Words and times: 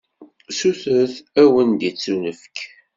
Sutret, 0.57 1.15
ad 1.41 1.47
wen-d-ittunefk! 1.51 2.55